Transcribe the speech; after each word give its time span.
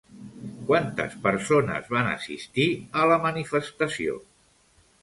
Quantes 0.69 1.17
persones 1.27 1.91
van 1.97 2.09
assistir 2.15 2.67
a 3.03 3.07
la 3.13 3.21
manifestació? 3.29 4.19